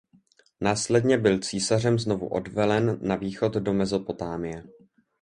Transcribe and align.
Následně 0.61 1.17
byl 1.17 1.39
císařem 1.39 1.99
znovu 1.99 2.27
odvelen 2.27 2.99
na 3.01 3.15
východ 3.15 3.53
do 3.53 3.73
Mezopotámie. 3.73 4.63